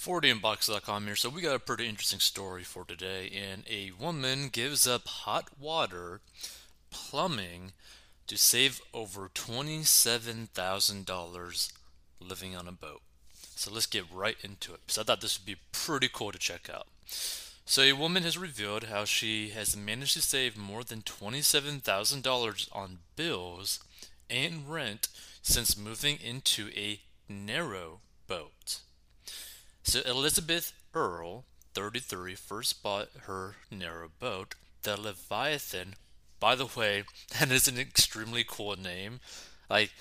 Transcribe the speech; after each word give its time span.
40inbox.com 0.00 1.04
here. 1.04 1.16
So 1.16 1.28
we 1.28 1.42
got 1.42 1.56
a 1.56 1.58
pretty 1.58 1.86
interesting 1.86 2.20
story 2.20 2.62
for 2.62 2.86
today. 2.86 3.30
And 3.34 3.64
a 3.68 3.90
woman 4.02 4.48
gives 4.50 4.86
up 4.86 5.06
hot 5.06 5.50
water, 5.60 6.22
plumbing, 6.90 7.72
to 8.26 8.38
save 8.38 8.80
over 8.94 9.28
$27,000 9.28 11.72
living 12.18 12.56
on 12.56 12.66
a 12.66 12.72
boat. 12.72 13.02
So 13.56 13.70
let's 13.70 13.84
get 13.84 14.10
right 14.10 14.38
into 14.42 14.72
it. 14.72 14.80
Because 14.86 14.96
I 14.96 15.02
thought 15.02 15.20
this 15.20 15.38
would 15.38 15.44
be 15.44 15.56
pretty 15.70 16.08
cool 16.10 16.32
to 16.32 16.38
check 16.38 16.70
out. 16.72 16.86
So 17.66 17.82
a 17.82 17.92
woman 17.92 18.22
has 18.22 18.38
revealed 18.38 18.84
how 18.84 19.04
she 19.04 19.50
has 19.50 19.76
managed 19.76 20.14
to 20.14 20.22
save 20.22 20.56
more 20.56 20.82
than 20.82 21.02
$27,000 21.02 22.68
on 22.72 23.00
bills 23.16 23.80
and 24.30 24.66
rent 24.66 25.08
since 25.42 25.76
moving 25.76 26.16
into 26.16 26.70
a 26.74 27.02
narrow 27.28 28.00
boat. 28.26 28.80
So 29.82 30.00
Elizabeth 30.06 30.72
Earle, 30.94 31.44
33, 31.74 32.34
first 32.34 32.82
bought 32.82 33.08
her 33.22 33.56
narrow 33.70 34.10
boat, 34.18 34.54
the 34.82 35.00
Leviathan. 35.00 35.94
By 36.38 36.54
the 36.54 36.66
way, 36.66 37.04
that 37.38 37.50
is 37.50 37.68
an 37.68 37.78
extremely 37.78 38.44
cool 38.46 38.76
name. 38.76 39.20
Like, 39.68 39.92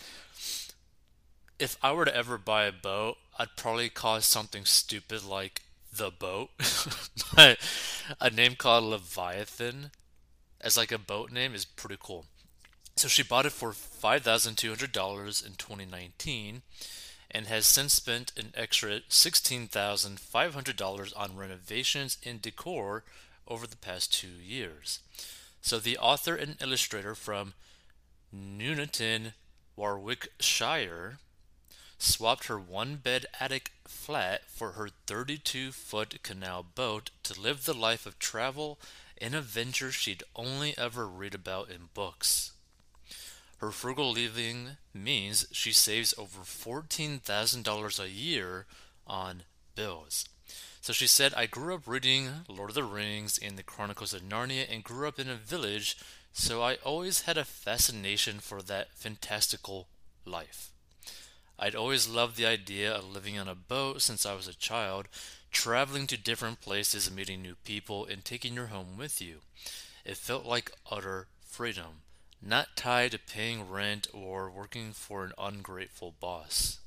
if 1.59 1.77
I 1.81 1.91
were 1.91 2.05
to 2.05 2.15
ever 2.15 2.37
buy 2.37 2.65
a 2.65 2.71
boat, 2.71 3.17
I'd 3.37 3.55
probably 3.55 3.89
call 3.89 4.17
it 4.17 4.23
something 4.23 4.65
stupid 4.65 5.23
like 5.23 5.61
the 5.95 6.11
boat. 6.11 6.49
but 7.35 7.59
a 8.19 8.29
name 8.29 8.55
called 8.55 8.85
Leviathan 8.85 9.91
as 10.61 10.77
like 10.77 10.91
a 10.91 10.97
boat 10.97 11.31
name 11.31 11.53
is 11.53 11.65
pretty 11.65 11.97
cool. 11.99 12.25
So 12.95 13.07
she 13.07 13.23
bought 13.23 13.45
it 13.45 13.51
for 13.51 13.71
$5,200 13.71 15.45
in 15.45 15.53
2019 15.53 16.61
and 17.31 17.47
has 17.47 17.65
since 17.65 17.93
spent 17.93 18.31
an 18.37 18.51
extra 18.55 18.99
$16,500 19.09 21.13
on 21.15 21.35
renovations 21.35 22.17
and 22.25 22.41
decor 22.41 23.03
over 23.47 23.67
the 23.67 23.77
past 23.77 24.13
two 24.13 24.27
years. 24.27 24.99
So, 25.61 25.79
the 25.79 25.97
author 25.97 26.35
and 26.35 26.55
illustrator 26.61 27.15
from 27.15 27.53
Nuneaton, 28.33 29.33
Warwickshire, 29.75 31.19
swapped 31.97 32.45
her 32.45 32.57
one 32.57 32.95
bed 32.95 33.25
attic 33.39 33.73
flat 33.85 34.43
for 34.47 34.71
her 34.71 34.89
32 35.05 35.71
foot 35.71 36.23
canal 36.23 36.63
boat 36.63 37.11
to 37.23 37.39
live 37.39 37.65
the 37.65 37.73
life 37.73 38.05
of 38.05 38.19
travel 38.19 38.79
and 39.17 39.35
adventure 39.35 39.91
she'd 39.91 40.23
only 40.35 40.77
ever 40.77 41.07
read 41.07 41.35
about 41.35 41.69
in 41.69 41.89
books. 41.93 42.53
Her 43.59 43.71
frugal 43.71 44.11
living 44.11 44.77
means 44.93 45.45
she 45.51 45.73
saves 45.73 46.13
over 46.17 46.41
$14,000 46.41 47.99
a 47.99 48.09
year 48.09 48.65
on 49.05 49.43
bills. 49.75 50.23
So 50.79 50.93
she 50.93 51.07
said, 51.07 51.33
I 51.33 51.45
grew 51.45 51.75
up 51.75 51.85
reading 51.85 52.29
Lord 52.47 52.69
of 52.69 52.75
the 52.75 52.85
Rings 52.85 53.37
and 53.37 53.57
the 53.57 53.63
Chronicles 53.63 54.13
of 54.13 54.21
Narnia 54.21 54.65
and 54.71 54.81
grew 54.81 55.09
up 55.09 55.19
in 55.19 55.29
a 55.29 55.35
village, 55.35 55.97
so 56.31 56.63
I 56.63 56.75
always 56.85 57.23
had 57.23 57.37
a 57.37 57.43
fascination 57.43 58.39
for 58.39 58.61
that 58.61 58.95
fantastical 58.95 59.89
life. 60.23 60.71
I'd 61.59 61.75
always 61.75 62.07
loved 62.07 62.37
the 62.37 62.45
idea 62.45 62.89
of 62.89 63.11
living 63.11 63.37
on 63.37 63.49
a 63.49 63.55
boat 63.55 64.01
since 64.01 64.25
I 64.25 64.35
was 64.35 64.47
a 64.47 64.55
child, 64.55 65.09
traveling 65.51 66.07
to 66.07 66.17
different 66.17 66.61
places 66.61 67.07
and 67.07 67.15
meeting 67.17 67.41
new 67.41 67.55
people 67.65 68.05
and 68.05 68.23
taking 68.23 68.53
your 68.53 68.67
home 68.67 68.97
with 68.97 69.21
you. 69.21 69.39
It 70.05 70.15
felt 70.15 70.45
like 70.45 70.71
utter 70.89 71.27
freedom 71.45 72.03
not 72.41 72.75
tied 72.75 73.11
to 73.11 73.19
paying 73.19 73.69
rent 73.69 74.07
or 74.13 74.49
working 74.49 74.93
for 74.93 75.23
an 75.23 75.33
ungrateful 75.37 76.15
boss. 76.19 76.79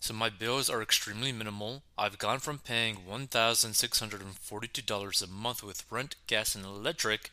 So 0.00 0.14
my 0.14 0.30
bills 0.30 0.70
are 0.70 0.80
extremely 0.82 1.30
minimal. 1.30 1.82
I've 1.98 2.18
gone 2.18 2.38
from 2.38 2.58
paying 2.58 3.00
$1,642 3.08 5.22
a 5.22 5.26
month 5.26 5.62
with 5.62 5.84
rent, 5.90 6.16
gas, 6.26 6.54
and 6.54 6.64
electric 6.64 7.30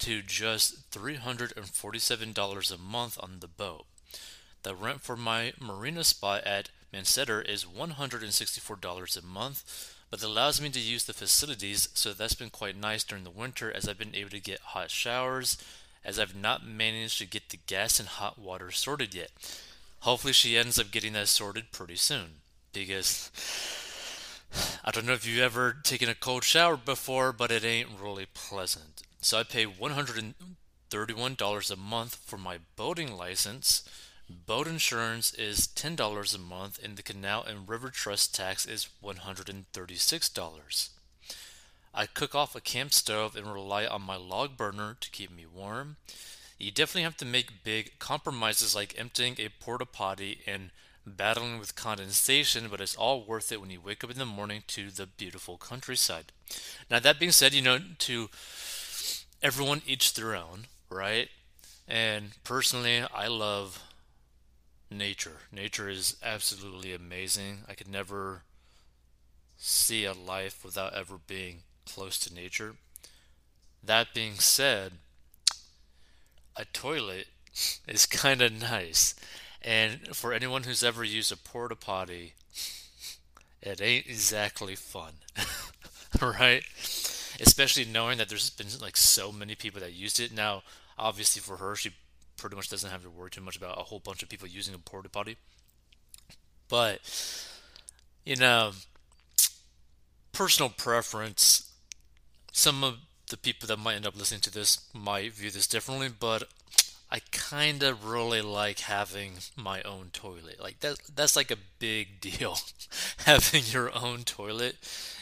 to 0.00 0.22
just 0.22 0.90
$347 0.90 2.72
a 2.72 2.78
month 2.78 3.18
on 3.22 3.40
the 3.40 3.48
boat. 3.48 3.84
The 4.62 4.74
rent 4.74 5.02
for 5.02 5.16
my 5.16 5.52
marina 5.60 6.04
spot 6.04 6.42
at 6.44 6.70
Manchester 6.92 7.40
is 7.40 7.64
$164 7.64 9.16
a 9.16 9.26
month, 9.26 9.94
but 10.10 10.22
it 10.22 10.26
allows 10.26 10.60
me 10.60 10.68
to 10.70 10.80
use 10.80 11.04
the 11.04 11.12
facilities, 11.12 11.88
so 11.94 12.12
that's 12.12 12.34
been 12.34 12.50
quite 12.50 12.76
nice 12.76 13.04
during 13.04 13.22
the 13.22 13.30
winter 13.30 13.72
as 13.72 13.88
I've 13.88 13.98
been 13.98 14.14
able 14.14 14.30
to 14.30 14.40
get 14.40 14.58
hot 14.60 14.90
showers, 14.90 15.56
as 16.04 16.18
I've 16.18 16.34
not 16.34 16.66
managed 16.66 17.18
to 17.18 17.26
get 17.26 17.50
the 17.50 17.60
gas 17.66 18.00
and 18.00 18.08
hot 18.08 18.38
water 18.38 18.72
sorted 18.72 19.14
yet. 19.14 19.30
Hopefully, 20.00 20.32
she 20.32 20.58
ends 20.58 20.80
up 20.80 20.90
getting 20.90 21.12
that 21.12 21.28
sorted 21.28 21.70
pretty 21.70 21.96
soon, 21.96 22.40
because 22.72 23.30
I 24.84 24.90
don't 24.90 25.06
know 25.06 25.12
if 25.12 25.26
you've 25.26 25.38
ever 25.38 25.76
taken 25.84 26.08
a 26.08 26.14
cold 26.14 26.42
shower 26.42 26.76
before, 26.76 27.32
but 27.32 27.52
it 27.52 27.64
ain't 27.64 28.00
really 28.02 28.26
pleasant. 28.26 29.02
So 29.20 29.38
I 29.38 29.44
pay 29.44 29.64
$131 29.64 31.70
a 31.70 31.76
month 31.76 32.16
for 32.16 32.38
my 32.38 32.58
boating 32.74 33.16
license 33.16 33.84
Boat 34.30 34.68
insurance 34.68 35.34
is 35.34 35.66
$10 35.66 36.34
a 36.34 36.38
month 36.38 36.78
and 36.82 36.96
the 36.96 37.02
canal 37.02 37.42
and 37.42 37.68
river 37.68 37.88
trust 37.88 38.32
tax 38.32 38.64
is 38.64 38.88
$136. 39.04 40.88
I 41.92 42.06
cook 42.06 42.34
off 42.36 42.54
a 42.54 42.60
camp 42.60 42.92
stove 42.92 43.34
and 43.34 43.52
rely 43.52 43.86
on 43.86 44.02
my 44.02 44.14
log 44.14 44.56
burner 44.56 44.96
to 45.00 45.10
keep 45.10 45.34
me 45.34 45.46
warm. 45.52 45.96
You 46.58 46.70
definitely 46.70 47.02
have 47.02 47.16
to 47.16 47.24
make 47.24 47.64
big 47.64 47.98
compromises 47.98 48.72
like 48.72 48.94
emptying 48.96 49.34
a 49.38 49.48
porta 49.48 49.84
potty 49.84 50.42
and 50.46 50.70
battling 51.04 51.58
with 51.58 51.74
condensation, 51.74 52.68
but 52.70 52.80
it's 52.80 52.94
all 52.94 53.24
worth 53.24 53.50
it 53.50 53.60
when 53.60 53.70
you 53.70 53.80
wake 53.80 54.04
up 54.04 54.12
in 54.12 54.18
the 54.18 54.26
morning 54.26 54.62
to 54.68 54.90
the 54.90 55.06
beautiful 55.06 55.56
countryside. 55.56 56.30
Now, 56.88 57.00
that 57.00 57.18
being 57.18 57.32
said, 57.32 57.52
you 57.52 57.62
know, 57.62 57.80
to 57.98 58.28
everyone 59.42 59.82
each 59.86 60.14
their 60.14 60.36
own, 60.36 60.66
right? 60.88 61.30
And 61.88 62.32
personally, 62.44 63.02
I 63.12 63.26
love 63.26 63.82
nature. 64.90 65.38
Nature 65.52 65.88
is 65.88 66.16
absolutely 66.22 66.92
amazing. 66.92 67.58
I 67.68 67.74
could 67.74 67.88
never 67.88 68.42
see 69.56 70.04
a 70.04 70.12
life 70.12 70.64
without 70.64 70.94
ever 70.94 71.18
being 71.26 71.62
close 71.86 72.18
to 72.20 72.34
nature. 72.34 72.74
That 73.82 74.14
being 74.14 74.34
said, 74.34 74.92
a 76.56 76.64
toilet 76.66 77.26
is 77.88 78.06
kind 78.06 78.42
of 78.42 78.52
nice. 78.52 79.14
And 79.62 80.14
for 80.16 80.32
anyone 80.32 80.62
who's 80.62 80.82
ever 80.82 81.04
used 81.04 81.30
a 81.30 81.36
porta 81.36 81.76
potty, 81.76 82.34
it 83.62 83.80
ain't 83.80 84.06
exactly 84.06 84.74
fun. 84.74 85.12
right? 86.20 86.62
Especially 87.38 87.84
knowing 87.84 88.18
that 88.18 88.28
there's 88.28 88.50
been 88.50 88.66
like 88.80 88.96
so 88.96 89.30
many 89.30 89.54
people 89.54 89.80
that 89.80 89.92
used 89.92 90.18
it. 90.18 90.32
Now, 90.32 90.62
obviously 90.98 91.40
for 91.40 91.58
her, 91.58 91.76
she 91.76 91.90
pretty 92.40 92.56
much 92.56 92.70
doesn't 92.70 92.90
have 92.90 93.02
to 93.02 93.10
worry 93.10 93.30
too 93.30 93.42
much 93.42 93.56
about 93.56 93.78
a 93.78 93.84
whole 93.84 93.98
bunch 93.98 94.22
of 94.22 94.28
people 94.30 94.48
using 94.48 94.74
a 94.74 94.78
porta 94.78 95.10
potty. 95.10 95.36
But 96.68 97.00
you 98.24 98.36
know, 98.36 98.72
personal 100.32 100.70
preference. 100.70 101.70
Some 102.52 102.82
of 102.82 102.96
the 103.28 103.36
people 103.36 103.66
that 103.68 103.78
might 103.78 103.94
end 103.94 104.06
up 104.06 104.16
listening 104.16 104.40
to 104.40 104.50
this 104.50 104.80
might 104.92 105.34
view 105.34 105.50
this 105.50 105.66
differently, 105.66 106.08
but 106.08 106.44
I 107.10 107.20
kind 107.30 107.82
of 107.82 108.06
really 108.06 108.40
like 108.40 108.80
having 108.80 109.32
my 109.54 109.82
own 109.82 110.08
toilet. 110.12 110.60
Like 110.60 110.80
that 110.80 110.96
that's 111.14 111.36
like 111.36 111.50
a 111.50 111.56
big 111.78 112.20
deal. 112.20 112.56
having 113.26 113.64
your 113.66 113.94
own 113.94 114.22
toilet 114.24 114.76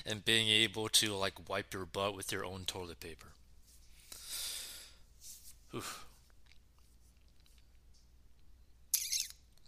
and 0.06 0.24
being 0.24 0.48
able 0.48 0.88
to 0.90 1.14
like 1.14 1.48
wipe 1.48 1.74
your 1.74 1.84
butt 1.84 2.14
with 2.14 2.30
your 2.30 2.44
own 2.44 2.64
toilet 2.64 3.00
paper. 3.00 3.26
Oof. 5.74 6.07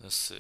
Let's 0.03 0.15
see. 0.17 0.37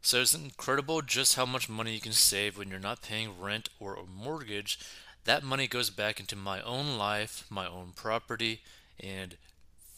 So 0.00 0.20
it's 0.20 0.34
incredible 0.34 1.02
just 1.02 1.36
how 1.36 1.46
much 1.46 1.68
money 1.68 1.94
you 1.94 2.00
can 2.00 2.12
save 2.12 2.58
when 2.58 2.68
you're 2.70 2.78
not 2.78 3.02
paying 3.02 3.40
rent 3.40 3.68
or 3.80 3.94
a 3.94 4.04
mortgage. 4.04 4.78
That 5.24 5.42
money 5.44 5.66
goes 5.68 5.90
back 5.90 6.18
into 6.20 6.36
my 6.36 6.60
own 6.62 6.98
life, 6.98 7.44
my 7.48 7.66
own 7.66 7.92
property, 7.94 8.62
and 8.98 9.36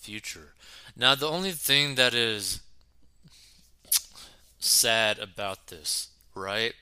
future. 0.01 0.55
Now, 0.97 1.15
the 1.15 1.29
only 1.29 1.53
thing 1.53 1.95
that 1.97 2.15
is 2.15 2.61
sad 4.59 5.19
about 5.19 5.69
this, 5.69 6.09
right? 6.35 6.75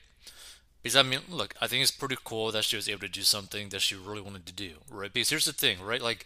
Because 0.81 0.95
I 0.97 1.03
mean, 1.03 1.21
look, 1.29 1.55
I 1.61 1.67
think 1.67 1.83
it's 1.83 1.91
pretty 1.91 2.17
cool 2.23 2.51
that 2.51 2.65
she 2.65 2.75
was 2.75 2.89
able 2.89 3.01
to 3.01 3.09
do 3.09 3.21
something 3.23 3.69
that 3.69 3.81
she 3.81 3.95
really 3.95 4.21
wanted 4.21 4.45
to 4.47 4.53
do, 4.53 4.73
right? 4.89 5.13
Because 5.13 5.29
here's 5.29 5.45
the 5.45 5.53
thing, 5.53 5.81
right? 5.81 6.01
Like, 6.01 6.25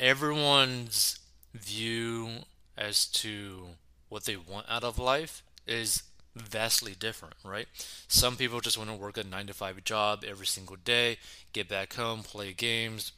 everyone's 0.00 1.18
view 1.58 2.28
as 2.76 3.06
to 3.06 3.68
what 4.08 4.24
they 4.24 4.36
want 4.36 4.66
out 4.68 4.84
of 4.84 4.98
life 4.98 5.42
is 5.66 6.02
vastly 6.34 6.94
different, 6.98 7.34
right? 7.44 7.66
Some 8.08 8.36
people 8.36 8.60
just 8.60 8.78
want 8.78 8.90
to 8.90 8.96
work 8.96 9.16
a 9.16 9.24
9 9.24 9.46
to 9.46 9.54
5 9.54 9.84
job 9.84 10.24
every 10.26 10.46
single 10.46 10.76
day, 10.76 11.18
get 11.52 11.68
back 11.68 11.94
home, 11.94 12.22
play 12.22 12.52
games, 12.52 13.12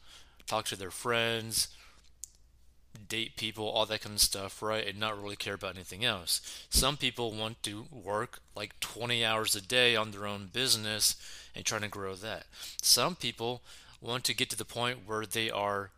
talk 0.47 0.65
to 0.65 0.75
their 0.75 0.91
friends, 0.91 1.67
date 3.07 3.35
people, 3.37 3.67
all 3.67 3.85
that 3.85 4.01
kind 4.01 4.15
of 4.15 4.21
stuff, 4.21 4.61
right? 4.61 4.87
And 4.87 4.99
not 4.99 5.21
really 5.21 5.35
care 5.35 5.53
about 5.53 5.75
anything 5.75 6.05
else. 6.05 6.41
Some 6.69 6.97
people 6.97 7.31
want 7.31 7.61
to 7.63 7.85
work 7.91 8.39
like 8.55 8.79
20 8.79 9.23
hours 9.23 9.55
a 9.55 9.61
day 9.61 9.95
on 9.95 10.11
their 10.11 10.25
own 10.25 10.49
business 10.51 11.15
and 11.55 11.65
trying 11.65 11.81
to 11.81 11.87
grow 11.87 12.15
that. 12.15 12.45
Some 12.81 13.15
people 13.15 13.61
want 14.01 14.23
to 14.25 14.35
get 14.35 14.49
to 14.51 14.57
the 14.57 14.65
point 14.65 14.99
where 15.05 15.25
they 15.25 15.49
are 15.49 15.91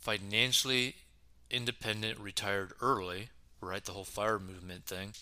financially 0.00 0.96
independent, 1.50 2.18
retired 2.18 2.72
early, 2.80 3.30
right? 3.60 3.84
The 3.84 3.92
whole 3.92 4.04
fire 4.04 4.38
movement 4.38 4.84
thing, 4.86 5.12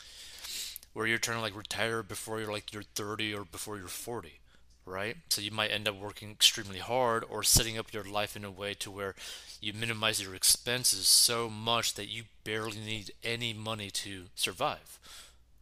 where 0.93 1.07
you're 1.07 1.19
trying 1.19 1.39
to 1.39 1.43
like 1.43 1.57
retire 1.57 2.03
before 2.03 2.41
you're 2.41 2.53
like 2.53 2.73
you're 2.73 2.83
30 2.83 3.35
or 3.35 3.45
before 3.45 3.77
you're 3.77 3.89
40 3.89 4.41
right? 4.89 5.17
So 5.29 5.41
you 5.41 5.51
might 5.51 5.71
end 5.71 5.87
up 5.87 6.01
working 6.01 6.31
extremely 6.31 6.79
hard 6.79 7.25
or 7.29 7.43
setting 7.43 7.79
up 7.79 7.93
your 7.93 8.05
life 8.05 8.37
in 8.37 8.45
a 8.45 8.51
way 8.51 8.75
to 8.75 8.91
where 8.91 9.15
you 9.61 9.73
minimize 9.73 10.23
your 10.23 10.35
expenses 10.35 11.07
so 11.07 11.49
much 11.49 11.95
that 11.95 12.09
you 12.09 12.25
barely 12.45 12.79
need 12.79 13.13
any 13.23 13.53
money 13.53 13.91
to 13.91 14.25
survive, 14.35 14.99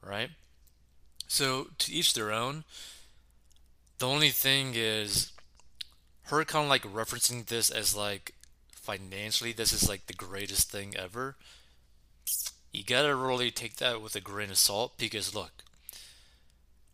right? 0.03 0.31
So 1.27 1.69
to 1.79 1.93
each 1.93 2.15
their 2.15 2.33
own. 2.33 2.65
The 3.99 4.07
only 4.07 4.31
thing 4.31 4.73
is 4.75 5.33
her 6.25 6.45
kind 6.45 6.65
of 6.65 6.71
like 6.71 6.83
referencing 6.83 7.47
this 7.47 7.71
as 7.71 7.97
like 7.97 8.35
financially 8.87 9.53
this 9.53 9.73
is 9.73 9.89
like 9.89 10.07
the 10.07 10.15
greatest 10.15 10.71
thing 10.71 10.95
ever. 10.97 11.37
You 12.73 12.85
gotta 12.85 13.15
really 13.15 13.51
take 13.51 13.77
that 13.77 14.01
with 14.01 14.17
a 14.17 14.21
grain 14.21 14.51
of 14.51 14.59
salt 14.59 14.97
because 14.99 15.35
look, 15.35 15.65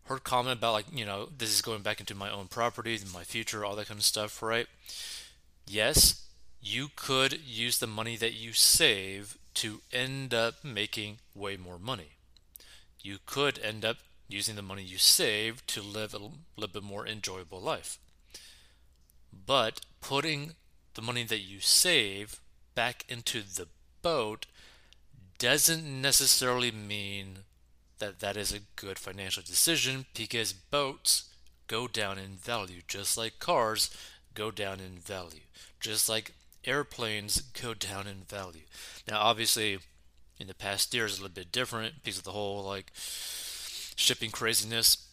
her 0.05 0.19
comment 0.19 0.59
about 0.59 0.73
like 0.73 0.87
you 0.93 1.05
know 1.05 1.29
this 1.37 1.53
is 1.53 1.63
going 1.63 1.83
back 1.83 2.01
into 2.01 2.15
my 2.15 2.31
own 2.31 2.49
property 2.49 2.99
my 3.13 3.25
future 3.25 3.65
all 3.65 3.77
that 3.77 3.89
kind 3.89 4.01
of 4.01 4.05
stuff 4.05 4.43
right? 4.43 4.67
Yes 5.67 6.23
you 6.63 6.89
could 6.95 7.41
use 7.45 7.79
the 7.79 7.89
money 7.89 8.17
that 8.17 8.35
you 8.35 8.53
save 8.53 9.37
to 9.55 9.81
end 9.93 10.33
up 10.33 10.63
making 10.63 11.19
way 11.35 11.57
more 11.57 11.79
money. 11.79 12.13
You 13.01 13.19
could 13.27 13.59
end 13.59 13.85
up 13.85 13.97
using 14.29 14.55
the 14.55 14.63
money 14.63 14.83
you 14.85 14.97
save 14.97 15.67
to 15.67 15.83
live 15.83 16.15
a 16.15 16.19
little 16.19 16.73
bit 16.73 16.85
more 16.85 17.07
enjoyable 17.07 17.61
life. 17.61 17.99
But 19.45 19.81
putting 20.01 20.53
the 20.95 21.03
money 21.03 21.25
that 21.25 21.41
you 21.41 21.61
save 21.61 22.41
back 22.75 23.05
into 23.09 23.43
the 23.43 23.69
boat 24.03 24.47
doesn't 25.39 25.85
necessarily 26.01 26.71
mean 26.71 27.39
that 27.99 28.21
that 28.21 28.37
is 28.37 28.53
a 28.53 28.61
good 28.77 28.99
financial 28.99 29.43
decision 29.43 30.07
because 30.15 30.53
boats 30.53 31.29
go 31.67 31.87
down 31.87 32.19
in 32.19 32.37
value 32.37 32.81
just 32.87 33.17
like 33.17 33.39
cars 33.39 33.91
go 34.35 34.51
down 34.51 34.81
in 34.81 34.99
value 34.99 35.41
just 35.81 36.09
like 36.09 36.33
airplanes 36.65 37.41
go 37.41 37.75
down 37.75 38.07
in 38.07 38.23
value. 38.29 38.63
Now 39.09 39.21
obviously 39.21 39.79
in 40.39 40.47
the 40.47 40.55
past 40.55 40.95
years 40.95 41.19
a 41.19 41.23
little 41.23 41.35
bit 41.35 41.53
different 41.53 41.95
because 42.03 42.19
of 42.19 42.25
the 42.25 42.33
whole 42.33 42.63
like 42.63 42.93
shipping 42.95 44.31
craziness 44.31 45.09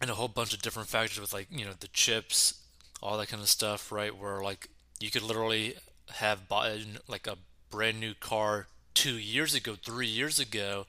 and 0.00 0.10
a 0.10 0.14
whole 0.14 0.28
bunch 0.28 0.54
of 0.54 0.62
different 0.62 0.88
factors 0.88 1.20
with 1.20 1.32
like 1.32 1.48
you 1.50 1.64
know 1.64 1.72
the 1.78 1.88
chips 1.88 2.62
all 3.02 3.18
that 3.18 3.28
kind 3.28 3.42
of 3.42 3.48
stuff 3.48 3.92
right 3.92 4.16
where 4.16 4.40
like 4.42 4.68
you 5.00 5.10
could 5.10 5.22
literally 5.22 5.74
have 6.14 6.48
bought 6.48 6.70
like 7.08 7.26
a 7.26 7.38
brand 7.70 7.98
new 7.98 8.14
car 8.14 8.66
two 8.94 9.14
years 9.14 9.54
ago 9.54 9.76
three 9.82 10.06
years 10.06 10.38
ago 10.38 10.86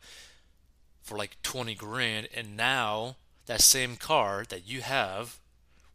for 1.01 1.17
like 1.17 1.37
20 1.43 1.73
grand 1.75 2.27
and 2.35 2.57
now 2.57 3.15
that 3.45 3.61
same 3.61 3.95
car 3.95 4.43
that 4.49 4.67
you 4.67 4.81
have 4.81 5.37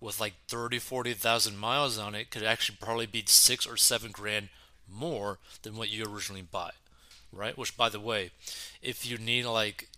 with 0.01 0.21
like 0.21 0.35
30 0.49 0.79
40,000 0.79 1.57
miles 1.57 1.99
on 1.99 2.15
it 2.15 2.31
could 2.31 2.43
actually 2.43 2.79
probably 2.81 3.07
be 3.07 3.25
6 3.27 3.67
or 3.67 3.77
7 3.77 4.11
grand 4.13 4.49
more 4.89 5.39
than 5.63 5.77
what 5.77 5.91
you 5.91 6.05
originally 6.05 6.43
bought 6.43 6.75
right? 7.33 7.59
Which 7.59 7.77
by 7.77 7.89
the 7.89 8.01
way 8.01 8.31
if 8.83 9.09
you 9.09 9.19
need 9.19 9.45
like 9.45 9.89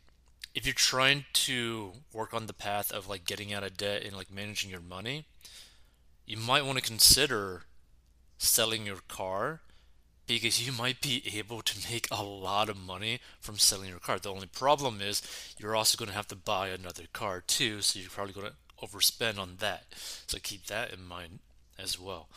if 0.54 0.66
you're 0.66 0.74
trying 0.74 1.26
to 1.32 1.92
work 2.12 2.34
on 2.34 2.46
the 2.46 2.52
path 2.52 2.90
of 2.90 3.08
like 3.08 3.26
getting 3.26 3.52
out 3.52 3.62
of 3.62 3.76
debt 3.76 4.02
and 4.04 4.16
like 4.16 4.32
managing 4.32 4.70
your 4.70 4.80
money 4.80 5.24
you 6.26 6.36
might 6.36 6.64
want 6.64 6.78
to 6.78 6.84
consider 6.84 7.62
selling 8.38 8.86
your 8.86 9.00
car 9.08 9.60
because 10.26 10.64
you 10.64 10.72
might 10.72 11.00
be 11.00 11.22
able 11.36 11.62
to 11.62 11.90
make 11.90 12.06
a 12.10 12.22
lot 12.22 12.68
of 12.68 12.76
money 12.76 13.18
from 13.40 13.58
selling 13.58 13.88
your 13.88 13.98
car. 13.98 14.18
The 14.18 14.32
only 14.32 14.46
problem 14.46 15.00
is 15.00 15.22
you're 15.58 15.74
also 15.74 15.98
going 15.98 16.10
to 16.10 16.16
have 16.16 16.28
to 16.28 16.36
buy 16.36 16.68
another 16.68 17.04
car 17.12 17.42
too, 17.44 17.80
so 17.80 17.98
you're 17.98 18.10
probably 18.10 18.34
going 18.34 18.48
to 18.48 18.86
overspend 18.86 19.38
on 19.38 19.56
that. 19.58 19.86
So 20.26 20.38
keep 20.40 20.66
that 20.66 20.92
in 20.92 21.06
mind 21.06 21.40
as 21.78 21.98
well. 21.98 22.28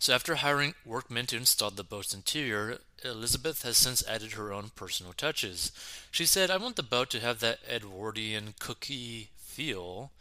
So 0.00 0.14
after 0.14 0.36
hiring 0.36 0.74
workmen 0.86 1.26
to 1.26 1.36
install 1.36 1.70
the 1.70 1.82
boat's 1.82 2.14
interior, 2.14 2.78
Elizabeth 3.04 3.62
has 3.62 3.76
since 3.76 4.06
added 4.06 4.32
her 4.32 4.52
own 4.52 4.70
personal 4.74 5.12
touches. 5.12 5.72
She 6.10 6.24
said, 6.24 6.50
I 6.50 6.56
want 6.56 6.76
the 6.76 6.82
boat 6.84 7.10
to 7.10 7.20
have 7.20 7.40
that 7.40 7.58
Edwardian 7.68 8.54
cookie 8.60 9.30
feel. 9.36 10.12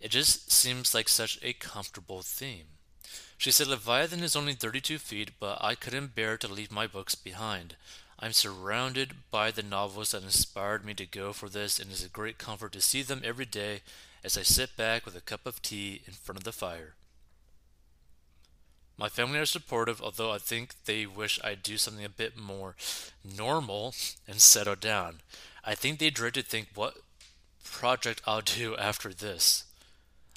It 0.00 0.10
just 0.10 0.50
seems 0.50 0.94
like 0.94 1.08
such 1.08 1.38
a 1.42 1.52
comfortable 1.52 2.22
theme. 2.22 2.66
She 3.36 3.50
said 3.50 3.66
Leviathan 3.66 4.22
is 4.22 4.36
only 4.36 4.54
32 4.54 4.98
feet, 4.98 5.32
but 5.38 5.58
I 5.60 5.74
couldn't 5.74 6.14
bear 6.14 6.36
to 6.38 6.48
leave 6.48 6.72
my 6.72 6.86
books 6.86 7.14
behind. 7.14 7.76
I'm 8.18 8.32
surrounded 8.32 9.14
by 9.30 9.50
the 9.50 9.62
novels 9.62 10.10
that 10.10 10.22
inspired 10.22 10.84
me 10.84 10.94
to 10.94 11.06
go 11.06 11.32
for 11.32 11.48
this, 11.48 11.78
and 11.78 11.90
it 11.90 11.94
is 11.94 12.04
a 12.04 12.08
great 12.08 12.38
comfort 12.38 12.72
to 12.72 12.80
see 12.80 13.02
them 13.02 13.22
every 13.24 13.46
day 13.46 13.80
as 14.22 14.36
I 14.36 14.42
sit 14.42 14.76
back 14.76 15.04
with 15.04 15.16
a 15.16 15.22
cup 15.22 15.46
of 15.46 15.62
tea 15.62 16.02
in 16.06 16.12
front 16.12 16.38
of 16.38 16.44
the 16.44 16.52
fire. 16.52 16.94
My 18.98 19.08
family 19.08 19.38
are 19.38 19.46
supportive, 19.46 20.02
although 20.02 20.30
I 20.30 20.36
think 20.36 20.74
they 20.84 21.06
wish 21.06 21.40
I'd 21.42 21.62
do 21.62 21.78
something 21.78 22.04
a 22.04 22.10
bit 22.10 22.36
more 22.36 22.76
normal 23.24 23.94
and 24.28 24.38
settle 24.38 24.76
down. 24.76 25.20
I 25.64 25.74
think 25.74 25.98
they 25.98 26.10
dread 26.10 26.34
to 26.34 26.42
think 26.42 26.68
what 26.74 26.98
project 27.64 28.20
I'll 28.26 28.40
do 28.44 28.76
after 28.76 29.14
this. 29.14 29.64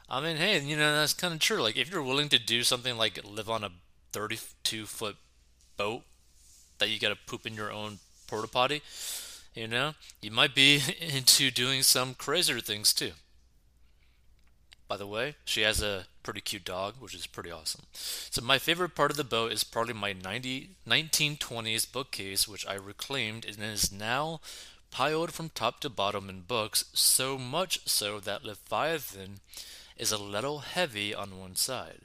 I 0.09 0.21
mean, 0.21 0.37
hey, 0.37 0.59
you 0.59 0.75
know, 0.75 0.95
that's 0.95 1.13
kind 1.13 1.33
of 1.33 1.39
true. 1.39 1.61
Like, 1.61 1.77
if 1.77 1.91
you're 1.91 2.03
willing 2.03 2.29
to 2.29 2.39
do 2.39 2.63
something 2.63 2.97
like 2.97 3.19
live 3.23 3.49
on 3.49 3.63
a 3.63 3.71
32 4.11 4.85
foot 4.85 5.15
boat 5.77 6.03
that 6.77 6.89
you 6.89 6.99
got 6.99 7.09
to 7.09 7.17
poop 7.27 7.45
in 7.45 7.55
your 7.55 7.71
own 7.71 7.99
porta 8.27 8.47
potty, 8.47 8.81
you 9.55 9.67
know, 9.67 9.93
you 10.21 10.31
might 10.31 10.55
be 10.55 10.81
into 10.99 11.51
doing 11.51 11.83
some 11.83 12.13
crazier 12.13 12.59
things 12.59 12.93
too. 12.93 13.11
By 14.87 14.97
the 14.97 15.07
way, 15.07 15.35
she 15.45 15.61
has 15.61 15.81
a 15.81 16.05
pretty 16.21 16.41
cute 16.41 16.65
dog, 16.65 16.95
which 16.99 17.15
is 17.15 17.25
pretty 17.25 17.49
awesome. 17.49 17.85
So, 17.93 18.41
my 18.41 18.59
favorite 18.59 18.95
part 18.95 19.11
of 19.11 19.17
the 19.17 19.23
boat 19.23 19.51
is 19.51 19.63
probably 19.63 19.93
my 19.93 20.13
90, 20.13 20.71
1920s 20.87 21.91
bookcase, 21.91 22.47
which 22.47 22.67
I 22.67 22.75
reclaimed 22.75 23.45
and 23.45 23.59
is 23.63 23.91
now 23.91 24.41
piled 24.91 25.33
from 25.33 25.49
top 25.49 25.79
to 25.79 25.89
bottom 25.89 26.29
in 26.29 26.41
books, 26.41 26.85
so 26.93 27.37
much 27.37 27.79
so 27.87 28.19
that 28.19 28.45
Leviathan 28.45 29.39
is 29.97 30.11
a 30.11 30.17
little 30.17 30.59
heavy 30.59 31.13
on 31.13 31.39
one 31.39 31.55
side. 31.55 32.01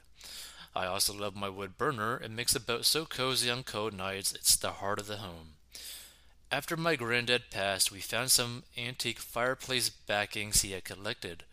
I 0.75 0.87
also 0.87 1.13
love 1.13 1.35
my 1.35 1.49
wood 1.49 1.77
burner. 1.77 2.19
It 2.19 2.31
makes 2.31 2.53
the 2.53 2.61
boat 2.61 2.85
so 2.85 3.05
cozy 3.05 3.51
on 3.51 3.65
cold 3.65 3.95
nights, 3.95 4.33
it's 4.33 4.57
the 4.57 4.73
heart 4.73 5.01
of 5.01 5.07
the 5.07 5.17
home. 5.17 5.55
After 6.51 6.77
my 6.77 6.97
granddad 6.97 7.51
passed, 7.51 7.93
we 7.93 8.01
found 8.01 8.31
some 8.31 8.63
antique 8.77 9.19
fireplace 9.19 9.91
backings 9.91 10.63
he 10.63 10.73
had 10.73 10.85
collected. 10.85 11.45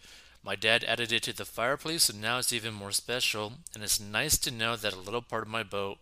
My 0.44 0.56
dad 0.56 0.84
added 0.84 1.12
it 1.12 1.24
to 1.24 1.34
the 1.34 1.44
fireplace, 1.44 2.04
so 2.04 2.14
now 2.16 2.38
it's 2.38 2.54
even 2.54 2.74
more 2.74 2.92
special, 2.92 3.54
and 3.74 3.84
it's 3.84 4.00
nice 4.00 4.38
to 4.38 4.52
know 4.52 4.76
that 4.76 4.94
a 4.94 5.00
little 5.00 5.22
part 5.22 5.44
of 5.44 5.50
my 5.50 5.64
boat 5.64 5.98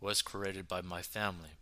was 0.00 0.22
created 0.22 0.68
by 0.68 0.82
my 0.82 1.02
family. 1.02 1.56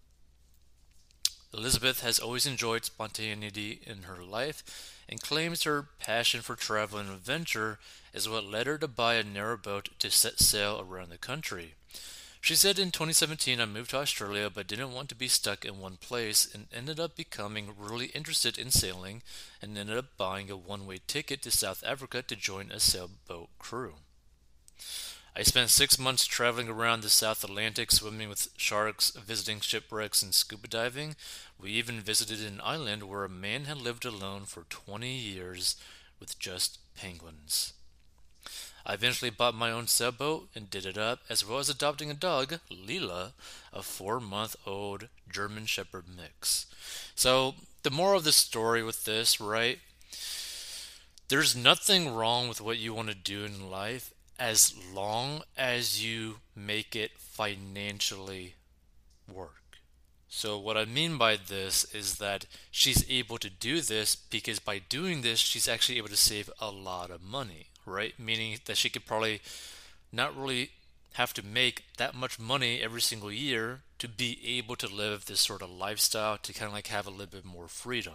Elizabeth 1.55 2.01
has 2.01 2.19
always 2.19 2.47
enjoyed 2.47 2.85
spontaneity 2.85 3.81
in 3.87 4.03
her 4.03 4.23
life 4.23 4.93
and 5.09 5.23
claims 5.23 5.63
her 5.63 5.87
passion 6.01 6.43
for 6.43 6.57
travel 6.57 6.99
and 6.99 7.09
adventure 7.09 7.79
is 8.15 8.29
what 8.29 8.45
led 8.45 8.67
her 8.67 8.79
to 8.79 8.89
buy 8.89 9.15
a 9.15 9.25
narrowboat 9.25 9.89
to 9.99 10.11
set 10.11 10.39
sail 10.39 10.81
around 10.81 11.11
the 11.11 11.19
country. 11.19 11.75
She 12.41 12.55
said 12.55 12.79
in 12.79 12.91
2017, 12.91 13.61
I 13.61 13.65
moved 13.65 13.91
to 13.91 13.97
Australia 13.97 14.51
but 14.51 14.67
didn't 14.67 14.93
want 14.93 15.09
to 15.09 15.15
be 15.15 15.29
stuck 15.29 15.65
in 15.65 15.81
one 15.81 15.97
place 15.97 16.47
and 16.53 16.67
ended 16.73 17.01
up 17.01 17.17
becoming 17.17 17.75
really 17.79 18.07
interested 18.07 18.59
in 18.59 18.71
sailing 18.71 19.23
and 19.61 19.77
ended 19.77 19.97
up 19.97 20.17
buying 20.17 20.51
a 20.51 20.57
one 20.57 20.87
way 20.87 21.01
ticket 21.07 21.43
to 21.43 21.51
South 21.51 21.83
Africa 21.87 22.23
to 22.23 22.37
join 22.37 22.71
a 22.71 22.79
sailboat 22.79 23.49
crew. 23.59 23.95
I 25.37 25.43
spent 25.43 25.71
six 25.71 25.99
months 25.99 26.27
traveling 26.27 26.69
around 26.69 27.01
the 27.01 27.09
South 27.09 27.43
Atlantic, 27.43 27.91
swimming 27.91 28.29
with 28.29 28.49
sharks, 28.57 29.11
visiting 29.11 29.59
shipwrecks, 29.59 30.23
and 30.23 30.33
scuba 30.33 30.69
diving. 30.69 31.17
We 31.59 31.71
even 31.71 32.01
visited 32.01 32.41
an 32.47 32.61
island 32.63 33.03
where 33.05 33.25
a 33.25 33.29
man 33.29 33.65
had 33.65 33.79
lived 33.79 34.05
alone 34.05 34.45
for 34.45 34.63
20 34.69 35.13
years 35.13 35.77
with 36.21 36.39
just 36.39 36.79
penguins. 36.95 37.73
I 38.87 38.95
eventually 38.95 39.31
bought 39.31 39.55
my 39.55 39.71
own 39.71 39.87
sailboat 39.87 40.49
and 40.55 40.69
did 40.69 40.85
it 40.85 40.99
up, 40.99 41.21
as 41.29 41.47
well 41.47 41.59
as 41.59 41.69
adopting 41.69 42.11
a 42.11 42.15
dog, 42.15 42.61
Leela, 42.71 43.33
a 43.73 43.83
four 43.83 44.21
month 44.21 44.57
old 44.67 45.09
German 45.31 45.67
Shepherd 45.67 46.05
mix. 46.15 46.67
So, 47.15 47.55
the 47.83 47.91
moral 47.91 48.19
of 48.19 48.25
the 48.25 48.33
story 48.33 48.83
with 48.83 49.05
this, 49.05 49.41
right? 49.41 49.79
There's 51.29 51.57
nothing 51.57 52.15
wrong 52.15 52.49
with 52.49 52.61
what 52.61 52.79
you 52.79 52.93
want 52.93 53.09
to 53.09 53.15
do 53.15 53.45
in 53.45 53.71
life 53.71 54.13
as 54.39 54.75
long 54.93 55.43
as 55.57 56.05
you 56.05 56.37
make 56.55 56.95
it 56.95 57.13
financially 57.19 58.55
work. 59.33 59.64
So, 60.29 60.59
what 60.59 60.77
I 60.77 60.85
mean 60.85 61.17
by 61.17 61.37
this 61.37 61.85
is 61.95 62.17
that 62.17 62.47
she's 62.71 63.09
able 63.09 63.39
to 63.39 63.49
do 63.49 63.81
this 63.81 64.17
because 64.17 64.59
by 64.59 64.79
doing 64.81 65.23
this, 65.23 65.39
she's 65.39 65.69
actually 65.69 65.99
able 65.99 66.09
to 66.09 66.17
save 66.17 66.51
a 66.61 66.71
lot 66.71 67.11
of 67.11 67.23
money, 67.23 67.67
right? 67.87 68.19
Meaning 68.19 68.59
that 68.65 68.77
she 68.77 68.91
could 68.91 69.07
probably 69.07 69.41
not 70.13 70.37
really 70.37 70.71
have 71.15 71.33
to 71.35 71.45
make 71.45 71.85
that 71.97 72.15
much 72.15 72.39
money 72.41 72.81
every 72.81 73.01
single 73.01 73.31
year 73.31 73.83
to 73.99 74.09
be 74.09 74.41
able 74.45 74.75
to 74.77 74.89
live 74.89 75.27
this 75.27 75.41
sort 75.41 75.63
of 75.63 75.71
lifestyle, 75.71 76.37
to 76.39 76.53
kind 76.53 76.67
of 76.67 76.73
like 76.73 76.89
have 76.89 77.07
a 77.07 77.11
little 77.11 77.27
bit 77.27 77.45
more 77.45 77.69
freedom, 77.69 78.15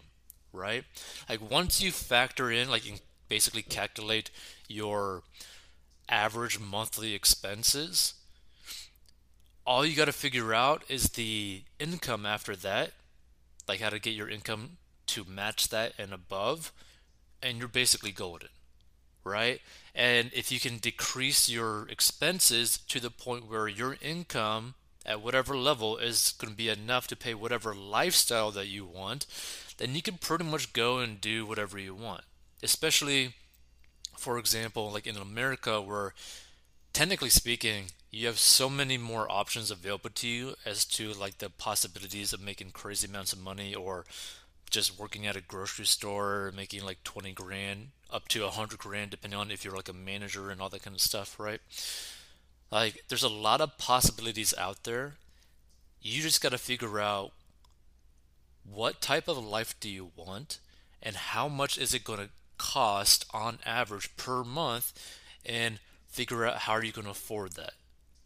right? 0.52 0.84
Like, 1.30 1.50
once 1.50 1.82
you 1.82 1.92
factor 1.92 2.52
in, 2.52 2.70
like, 2.70 2.86
you 2.86 2.98
basically 3.30 3.62
calculate 3.62 4.30
your 4.68 5.24
average 6.10 6.60
monthly 6.60 7.14
expenses 7.14 8.16
all 9.70 9.86
you 9.86 9.96
got 9.96 10.06
to 10.06 10.12
figure 10.12 10.52
out 10.52 10.82
is 10.90 11.10
the 11.10 11.62
income 11.80 12.26
after 12.26 12.56
that, 12.56 12.90
like 13.68 13.80
how 13.80 13.92
to 13.92 14.00
get 14.00 14.16
your 14.16 14.28
income 14.28 14.78
to 15.06 15.24
match 15.24 15.70
that 15.70 15.94
and 16.00 16.12
above, 16.12 16.74
and 17.44 17.60
you're 17.60 17.68
basically 17.68 18.10
golden, 18.10 18.50
right? 19.24 19.62
And 19.94 20.32
if 20.34 20.52
you 20.52 20.60
can 20.60 20.78
decrease 20.78 21.48
your 21.48 21.88
expenses 21.88 22.80
to 22.88 23.00
the 23.00 23.12
point 23.12 23.48
where 23.48 23.68
your 23.68 23.96
income 24.02 24.74
at 25.06 25.22
whatever 25.22 25.56
level 25.56 25.98
is 25.98 26.34
going 26.40 26.52
to 26.52 26.58
be 26.58 26.70
enough 26.70 27.06
to 27.06 27.16
pay 27.16 27.36
whatever 27.36 27.76
lifestyle 27.76 28.50
that 28.50 28.70
you 28.70 28.88
want, 28.88 29.28
then 29.78 29.94
you 29.94 30.02
can 30.02 30.16
pretty 30.16 30.46
much 30.46 30.74
go 30.74 30.98
and 30.98 31.22
do 31.22 31.46
whatever 31.46 31.78
you 31.78 31.94
want. 31.94 32.24
Especially, 32.64 33.36
for 34.18 34.40
example, 34.40 34.92
like 34.92 35.06
in 35.06 35.16
America, 35.16 35.80
where 35.80 36.16
technically 36.94 37.30
speaking, 37.30 37.86
you 38.12 38.28
have 38.28 38.40
so 38.40 38.70
many 38.70 38.98
more 38.98 39.32
options 39.32 39.70
available 39.70 40.10
to 40.10 40.28
you 40.28 40.56
as 40.66 40.86
to 40.86 41.14
like 41.14 41.38
the 41.38 41.50
possibilities 41.50 42.34
of 42.34 42.42
making 42.42 42.72
crazy 42.72 43.08
amounts 43.08 43.34
of 43.34 43.40
money 43.40 43.76
or 43.76 44.06
just 44.70 45.00
working 45.00 45.26
at 45.26 45.36
a 45.36 45.42
grocery 45.42 45.86
store 45.86 46.52
making 46.56 46.84
like 46.84 47.04
20 47.04 47.32
grand 47.34 47.88
up 48.12 48.28
to 48.28 48.44
100 48.44 48.78
grand 48.78 49.10
depending 49.10 49.40
on 49.40 49.50
if 49.50 49.64
you're 49.64 49.76
like 49.76 49.90
a 49.90 49.94
manager 49.94 50.52
and 50.52 50.62
all 50.62 50.70
that 50.70 50.84
kind 50.84 50.96
of 50.96 51.02
stuff 51.02 51.40
right? 51.40 51.62
Like 52.72 53.04
there's 53.10 53.24
a 53.24 53.30
lot 53.30 53.62
of 53.62 53.78
possibilities 53.78 54.54
out 54.58 54.84
there. 54.84 55.16
You 56.02 56.22
just 56.22 56.42
got 56.42 56.52
to 56.52 56.58
figure 56.58 57.00
out 57.00 57.32
what 58.64 59.02
type 59.02 59.28
of 59.28 59.44
life 59.44 59.76
do 59.80 59.90
you 59.90 60.12
want 60.16 60.60
and 61.02 61.16
how 61.16 61.48
much 61.48 61.78
is 61.78 61.94
it 61.94 62.04
going 62.04 62.20
to 62.20 62.30
cost 62.58 63.26
on 63.34 63.60
average 63.66 64.16
per 64.18 64.44
month? 64.44 64.94
And 65.46 65.80
figure 66.10 66.46
out 66.46 66.58
how 66.58 66.74
are 66.74 66.84
you 66.84 66.92
going 66.92 67.06
to 67.06 67.12
afford 67.12 67.54
that 67.54 67.74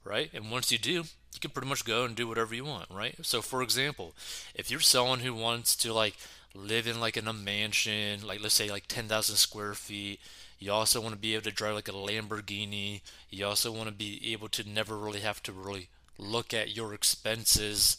right? 0.04 0.30
And 0.34 0.52
once 0.52 0.72
you 0.72 0.78
do, 0.78 0.92
you 0.92 1.40
can 1.40 1.52
pretty 1.52 1.70
much 1.70 1.86
go 1.86 2.06
and 2.06 2.16
do 2.16 2.28
whatever 2.28 2.54
you 2.54 2.66
want, 2.66 2.90
right? 2.90 3.16
So, 3.22 3.42
for 3.42 3.62
example, 3.62 4.14
if 4.54 4.70
you're 4.70 4.80
someone 4.80 5.20
who 5.20 5.34
wants 5.34 5.76
to 5.78 5.94
like 5.94 6.16
live 6.54 6.88
in 6.88 7.00
like 7.00 7.18
in 7.18 7.28
a 7.28 7.34
mansion, 7.34 8.26
like 8.26 8.42
let's 8.42 8.54
say 8.54 8.70
like 8.70 8.88
10,000 8.88 9.36
square 9.36 9.74
feet, 9.74 10.20
you 10.60 10.72
also 10.72 11.02
want 11.02 11.14
to 11.14 11.20
be 11.20 11.34
able 11.34 11.44
to 11.44 11.52
drive 11.52 11.76
like 11.76 11.88
a 11.88 11.92
Lamborghini. 11.92 13.02
You 13.30 13.46
also 13.46 13.72
want 13.72 13.90
to 13.90 13.96
be 13.96 14.32
able 14.32 14.50
to 14.50 14.70
never 14.70 14.98
really 14.98 15.22
have 15.22 15.42
to 15.44 15.52
really 15.52 15.90
look 16.18 16.54
at 16.54 16.76
your 16.76 16.94
expenses 16.94 17.98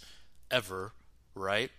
ever, 0.50 0.92
right? 1.34 1.70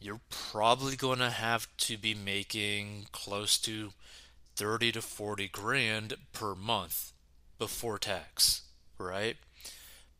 You're 0.00 0.20
probably 0.30 0.96
going 0.96 1.18
to 1.18 1.30
have 1.30 1.68
to 1.78 1.96
be 1.96 2.14
making 2.14 3.06
close 3.12 3.58
to 3.58 3.92
30 4.56 4.92
to 4.92 5.02
40 5.02 5.48
grand 5.48 6.14
per 6.32 6.54
month 6.54 7.11
before 7.62 7.98
tax, 7.98 8.62
right? 8.98 9.36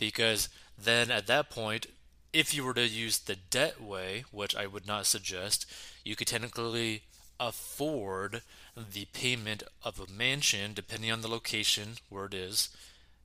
because 0.03 0.49
then 0.77 1.13
at 1.13 1.29
that 1.29 1.49
point, 1.49 1.87
if 2.33 2.53
you 2.53 2.65
were 2.65 2.75
to 2.75 2.89
use 2.89 3.19
the 3.19 3.37
debt 3.37 3.81
way, 3.81 4.25
which 4.33 4.57
I 4.57 4.67
would 4.67 4.85
not 4.85 5.07
suggest, 5.07 5.65
you 6.05 6.17
could 6.17 6.27
technically 6.27 7.03
afford 7.39 8.43
the 8.75 9.05
payment 9.13 9.63
of 9.85 10.01
a 10.01 10.13
mansion 10.13 10.73
depending 10.75 11.13
on 11.13 11.21
the 11.21 11.29
location 11.29 11.99
where 12.09 12.25
it 12.25 12.35
is, 12.35 12.71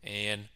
and 0.03 0.49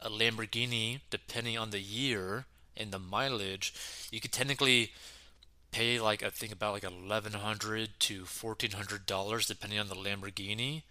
a 0.00 0.08
Lamborghini 0.08 1.00
depending 1.10 1.58
on 1.58 1.68
the 1.68 1.80
year 1.80 2.46
and 2.74 2.90
the 2.90 2.98
mileage. 2.98 3.74
You 4.10 4.20
could 4.22 4.32
technically 4.32 4.92
pay 5.70 6.00
like 6.00 6.22
I 6.22 6.30
think 6.30 6.52
about 6.52 6.72
like 6.72 6.84
eleven 6.84 7.34
hundred 7.34 7.90
to 8.08 8.24
fourteen 8.24 8.70
hundred 8.70 9.04
dollars 9.04 9.46
depending 9.46 9.78
on 9.78 9.88
the 9.88 9.94
Lamborghini 9.94 10.82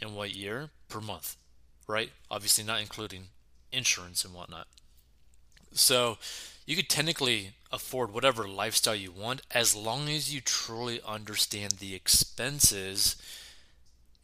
and 0.00 0.14
what 0.14 0.34
year 0.34 0.70
per 0.88 1.00
month, 1.00 1.36
right? 1.86 2.10
Obviously 2.30 2.64
not 2.64 2.80
including 2.80 3.28
insurance 3.72 4.24
and 4.24 4.34
whatnot. 4.34 4.66
So 5.72 6.18
you 6.64 6.76
could 6.76 6.88
technically 6.88 7.50
afford 7.72 8.12
whatever 8.12 8.48
lifestyle 8.48 8.94
you 8.94 9.12
want 9.12 9.42
as 9.50 9.74
long 9.74 10.08
as 10.08 10.32
you 10.34 10.40
truly 10.40 11.00
understand 11.06 11.72
the 11.72 11.94
expenses 11.94 13.16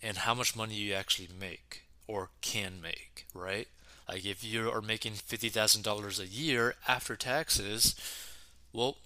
and 0.02 0.19
how 0.19 0.35
much 0.35 0.57
money 0.57 0.75
you 0.75 0.95
actually 0.95 1.29
make 1.38 1.83
or 2.07 2.31
can 2.41 2.81
make, 2.83 3.26
right? 3.35 3.69
Like 4.09 4.25
if 4.25 4.43
you 4.43 4.71
are 4.71 4.83
making 4.83 5.12
$50,000 5.12 6.21
a 6.21 6.26
year 6.26 6.75
after 6.88 7.17
taxes, 7.17 7.95
well, 8.73 8.97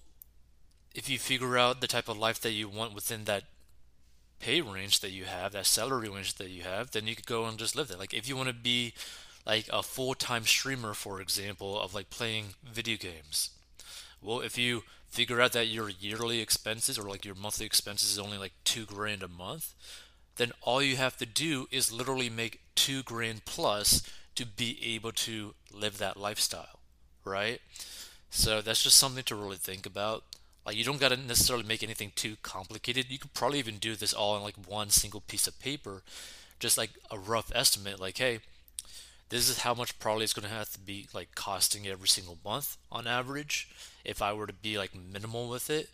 if 0.95 1.09
you 1.09 1.19
figure 1.19 1.57
out 1.57 1.79
the 1.79 1.87
type 1.87 2.09
of 2.09 2.17
life 2.17 2.41
that 2.41 2.53
you 2.53 2.67
want 2.67 2.95
within 2.95 3.25
that 3.25 3.43
pay 4.39 4.61
range 4.61 4.99
that 4.99 5.11
you 5.11 5.25
have, 5.25 5.51
that 5.53 5.65
salary 5.65 6.09
range 6.09 6.35
that 6.35 6.49
you 6.49 6.63
have, 6.63 6.91
then 6.91 7.07
you 7.07 7.15
could 7.15 7.25
go 7.25 7.45
and 7.45 7.57
just 7.57 7.75
live 7.75 7.87
there. 7.87 7.97
Like 7.97 8.13
if 8.13 8.27
you 8.27 8.35
want 8.35 8.49
to 8.49 8.53
be 8.53 8.93
like 9.47 9.69
a 9.71 9.81
full-time 9.81 10.43
streamer 10.43 10.93
for 10.93 11.21
example 11.21 11.79
of 11.79 11.95
like 11.95 12.09
playing 12.09 12.47
video 12.63 12.97
games 12.97 13.51
well 14.21 14.41
if 14.41 14.57
you 14.57 14.83
figure 15.07 15.39
out 15.39 15.53
that 15.53 15.67
your 15.67 15.89
yearly 15.89 16.41
expenses 16.41 16.99
or 16.99 17.09
like 17.09 17.23
your 17.23 17.33
monthly 17.33 17.65
expenses 17.65 18.11
is 18.11 18.19
only 18.19 18.37
like 18.37 18.51
two 18.65 18.85
grand 18.85 19.23
a 19.23 19.27
month 19.27 19.73
then 20.35 20.51
all 20.61 20.83
you 20.83 20.97
have 20.97 21.15
to 21.15 21.25
do 21.25 21.65
is 21.71 21.93
literally 21.93 22.29
make 22.29 22.59
two 22.75 23.01
grand 23.03 23.45
plus 23.45 24.03
to 24.35 24.45
be 24.45 24.77
able 24.83 25.13
to 25.13 25.55
live 25.73 25.97
that 25.97 26.17
lifestyle 26.17 26.79
right 27.23 27.61
so 28.29 28.61
that's 28.61 28.83
just 28.83 28.97
something 28.97 29.23
to 29.23 29.35
really 29.35 29.55
think 29.55 29.85
about 29.85 30.23
like 30.67 30.75
you 30.75 30.83
don't 30.83 30.99
got 30.99 31.09
to 31.09 31.17
necessarily 31.17 31.65
make 31.65 31.81
anything 31.81 32.11
too 32.15 32.35
complicated 32.43 33.09
you 33.09 33.17
could 33.17 33.33
probably 33.33 33.57
even 33.57 33.77
do 33.77 33.95
this 33.95 34.13
all 34.13 34.37
in 34.37 34.43
like 34.43 34.67
one 34.67 34.89
single 34.91 35.21
piece 35.21 35.47
of 35.47 35.59
paper 35.59 36.03
just 36.59 36.77
like 36.77 36.91
a 37.09 37.17
rough 37.17 37.51
estimate 37.55 37.99
like 37.99 38.19
hey 38.19 38.39
this 39.29 39.49
is 39.49 39.59
how 39.59 39.73
much 39.73 39.97
probably 39.99 40.23
it's 40.23 40.33
going 40.33 40.47
to 40.47 40.53
have 40.53 40.71
to 40.71 40.79
be 40.79 41.07
like 41.13 41.35
costing 41.35 41.87
every 41.87 42.07
single 42.07 42.37
month 42.45 42.77
on 42.91 43.07
average 43.07 43.67
if 44.05 44.21
I 44.21 44.33
were 44.33 44.47
to 44.47 44.53
be 44.53 44.77
like 44.77 44.91
minimal 44.95 45.49
with 45.49 45.69
it. 45.69 45.89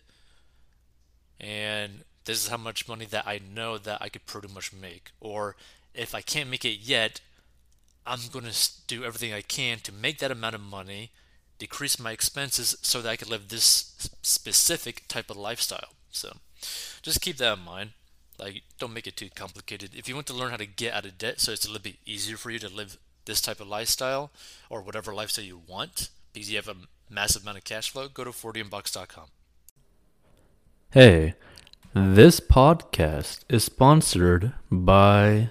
And 1.40 2.04
this 2.24 2.42
is 2.42 2.48
how 2.48 2.56
much 2.56 2.88
money 2.88 3.06
that 3.06 3.26
I 3.26 3.40
know 3.54 3.76
that 3.76 4.00
I 4.00 4.08
could 4.08 4.26
pretty 4.26 4.52
much 4.52 4.72
make. 4.72 5.10
Or 5.20 5.56
if 5.94 6.14
I 6.14 6.20
can't 6.20 6.48
make 6.48 6.64
it 6.64 6.78
yet, 6.80 7.20
I'm 8.06 8.20
going 8.32 8.44
to 8.44 8.70
do 8.86 9.04
everything 9.04 9.32
I 9.32 9.40
can 9.40 9.78
to 9.80 9.92
make 9.92 10.18
that 10.18 10.30
amount 10.30 10.54
of 10.54 10.60
money, 10.60 11.10
decrease 11.58 11.98
my 11.98 12.12
expenses 12.12 12.76
so 12.82 13.00
that 13.02 13.08
I 13.08 13.16
can 13.16 13.28
live 13.28 13.48
this 13.48 14.10
specific 14.22 15.04
type 15.08 15.30
of 15.30 15.36
lifestyle. 15.36 15.90
So 16.10 16.36
just 17.02 17.20
keep 17.20 17.36
that 17.38 17.58
in 17.58 17.64
mind. 17.64 17.90
Like, 18.38 18.62
don't 18.78 18.92
make 18.92 19.06
it 19.06 19.16
too 19.16 19.30
complicated. 19.34 19.90
If 19.94 20.08
you 20.08 20.14
want 20.14 20.26
to 20.26 20.34
learn 20.34 20.50
how 20.50 20.56
to 20.56 20.66
get 20.66 20.92
out 20.92 21.04
of 21.04 21.18
debt 21.18 21.40
so 21.40 21.52
it's 21.52 21.64
a 21.64 21.68
little 21.68 21.82
bit 21.82 21.96
easier 22.04 22.36
for 22.36 22.50
you 22.50 22.58
to 22.58 22.68
live 22.68 22.98
this 23.24 23.40
type 23.40 23.60
of 23.60 23.68
lifestyle 23.68 24.30
or 24.68 24.82
whatever 24.82 25.14
lifestyle 25.14 25.44
you 25.44 25.60
want 25.66 26.10
because 26.32 26.50
you 26.50 26.56
have 26.56 26.68
a 26.68 26.76
massive 27.08 27.42
amount 27.42 27.58
of 27.58 27.64
cash 27.64 27.90
flow, 27.90 28.08
go 28.08 28.24
to 28.24 28.30
40inbox.com. 28.30 29.26
Hey, 30.90 31.34
this 31.94 32.40
podcast 32.40 33.40
is 33.48 33.64
sponsored 33.64 34.52
by 34.70 35.50